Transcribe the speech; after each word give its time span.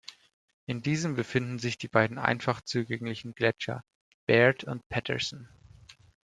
In 0.65 0.81
diesem 0.81 1.13
befinden 1.15 1.59
sich 1.59 1.77
die 1.77 1.87
beiden 1.87 2.17
einfach 2.17 2.61
zugänglichen 2.61 3.35
Gletscher 3.35 3.83
Baird 4.27 4.63
und 4.63 4.81
Patterson. 4.89 5.47